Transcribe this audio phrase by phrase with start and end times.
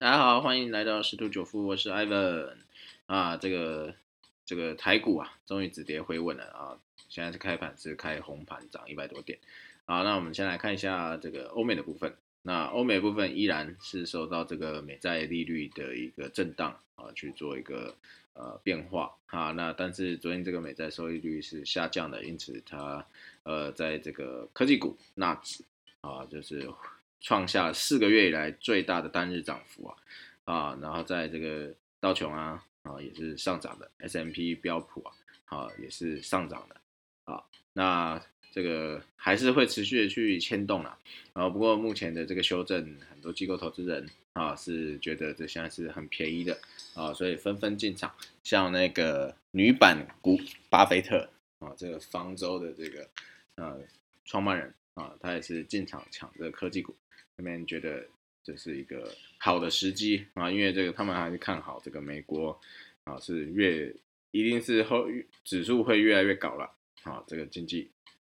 [0.00, 2.52] 大家好，欢迎来到十图九富，我是 Ivan
[3.06, 3.36] 啊。
[3.36, 3.92] 这个
[4.46, 6.78] 这个台股啊，终于止跌回稳了啊。
[7.08, 9.40] 现在是开盘是开红盘，涨一百多点。
[9.86, 12.14] 好，那我们先来看一下这个欧美的部分。
[12.42, 17.96] 那欧美部分依然是受到这个美债利率的一个震荡啊，去做一个
[18.34, 19.50] 呃变化啊。
[19.50, 23.04] 那但是昨天这个美债收益率是下降的，因此它
[23.42, 25.64] 呃在这个科技股纳指
[26.02, 26.72] 啊，就是
[27.20, 29.96] 创下四个月以来最大的单日涨幅啊
[30.44, 30.78] 啊。
[30.80, 35.12] 然后在这个道琼啊啊也是上涨的，S M P 标普啊
[35.46, 36.76] 啊也是上涨的
[37.24, 37.42] 啊。
[37.72, 38.20] 那
[38.50, 40.98] 这个还是会持续的去牵动啦，
[41.34, 46.58] 啊，不过目前的这个修正，很多机构投资人啊是觉得这现在是很便宜的
[46.94, 48.12] 啊，所以纷纷进场。
[48.42, 50.40] 像那个女版股
[50.70, 53.06] 巴菲特啊，这个方舟的这个
[53.56, 53.78] 呃
[54.24, 56.94] 创办人啊，他也是进场抢这个科技股，
[57.36, 58.04] 那边觉得
[58.42, 62.60] 这是一个好的时机啊，因为这个他们还是看好这个美国
[63.04, 63.94] 啊是越
[64.32, 65.06] 一定是后
[65.44, 66.70] 指数会越来越高了
[67.04, 67.90] 啊，这个经济。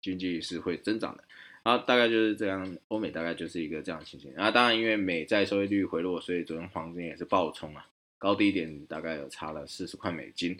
[0.00, 1.24] 经济是会增长的，
[1.64, 4.32] 然后大概就是这样，欧美大概就是一个这样情形。
[4.36, 7.84] 啊，当然因为美债收益率回落，所以昨天黄金也是暴冲啊，
[8.16, 10.56] 高低点大概有差了四十块美金，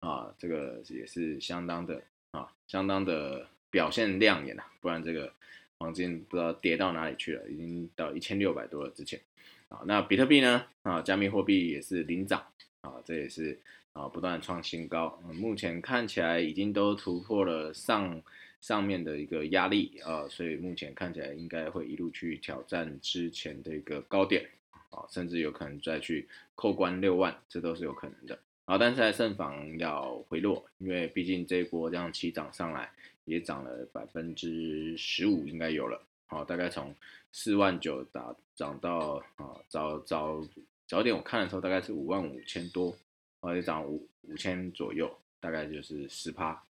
[0.00, 5.32] 啊，这个也是相当的啊，相当的表现亮眼啊，不然这个
[5.78, 9.20] 黄金不知道跌到哪里去了，已经到一千六百多了之前，
[9.68, 12.44] 啊，那比特币呢，啊，加密货币也是领涨，
[12.82, 13.58] 啊，这也是
[13.92, 18.22] 啊不断创新高，目前看起来已经都突破了上。
[18.60, 24.46] 上面的一个压力啊，所以目前看起来应该会一路去挑战之前的一个高点
[24.90, 28.38] 啊，甚至有可能再去扣关六万，这都是有可能的
[28.70, 28.78] 好。
[28.78, 32.88] 但是在慎防要回落，因为毕竟这一波这样起涨上来
[33.24, 36.94] 也涨了百分之十五，应该有了好，大概从
[37.32, 40.40] 四万九打涨到啊早早
[40.86, 42.96] 早点我看的时候大概是五万五千多，
[43.40, 46.62] 啊，也涨五五千左右，大概就是十趴。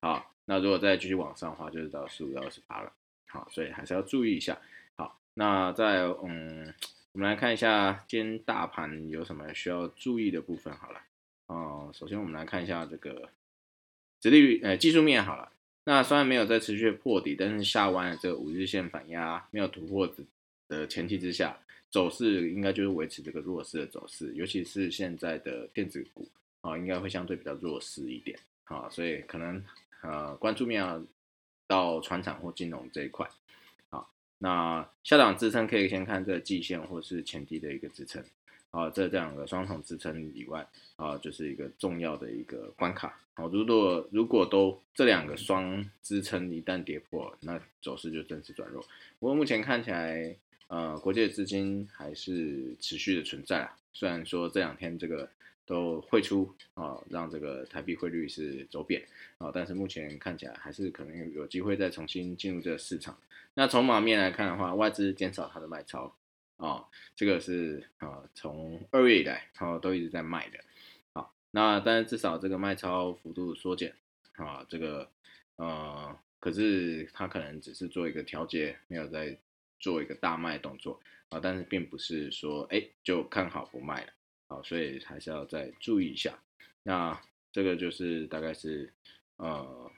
[0.00, 2.92] 好，那如果再继续往上的话，就是到十五到二十趴了。
[3.26, 4.56] 好，所以还是要注意一下。
[4.96, 6.72] 好，那在嗯，
[7.12, 10.72] 我们来看一下今天大盘有什么需要注意的部分。
[10.76, 11.00] 好了，
[11.46, 13.28] 哦，首先我们来看一下这个
[14.20, 15.52] 直利率，呃，技术面好了。
[15.84, 20.10] 那虽然没有在持续破底，但是下弯的这个五日线反压没有突破
[20.68, 21.58] 的前提之下，
[21.90, 26.28] 走势应该就是维持这个弱势的走势，尤其是现在的电子股
[26.62, 28.38] 啊，应该会相对比较弱势一点。
[28.64, 29.62] 啊，所以可能。
[30.06, 30.84] 呃，关注面
[31.66, 33.26] 到船厂或金融这一块，
[34.44, 38.22] 那下档支撑可以先看这季线或是前低的一个支撑，
[38.72, 48.82] 啊，这这两个双重支撑以外，啊，就是一个重要的一个关卡，好，如果如果都这两个双支撑一旦跌破，那走势就正式转弱。
[49.18, 50.36] 不过目前看起来，
[50.74, 55.28] 呃，国际的资金还是持续的存在啊，虽然说这两天这个。
[55.66, 59.02] 都汇出啊，让这个台币汇率是走贬
[59.38, 63.16] 啊，但是目前看起来还是可能有机会再重新进入这个市场。
[63.54, 66.14] 那从码面来看的话，外资减少它的卖超
[66.58, 66.84] 啊，
[67.16, 70.58] 这个是啊从二月以来啊都一直在卖的。
[71.14, 73.94] 好，那但是至少这个卖超幅度缩减
[74.36, 75.08] 啊，这个
[75.56, 79.34] 呃，可是它可能只是做一个调节，没有在
[79.78, 84.12] 做一个大卖动作啊，但是并不是说哎就看好不卖了。
[84.48, 86.38] 啊，所以还是要再注意一下。
[86.82, 87.18] 那
[87.50, 88.92] 这个就是大概是
[89.36, 89.90] 呃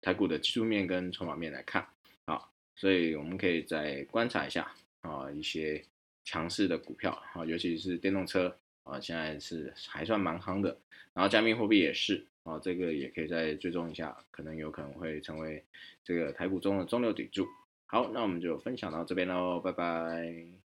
[0.00, 1.86] 台股的技术面跟筹码面来看，
[2.26, 5.80] 好，所以我们可以再观察一下啊一些
[6.24, 10.76] 强势的股票啊，尤其是电动车啊，现在是还算蛮夯的。
[11.14, 15.64] 然后加密货币也是啊，这个也可以再追踪一下，可能有可能会成为
[16.02, 17.46] 这个台股中的中流砥柱。
[17.90, 20.67] 好，那我们就分享到这边喽，拜拜。